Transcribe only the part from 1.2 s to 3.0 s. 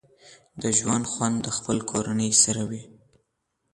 د خپلې کورنۍ سره وي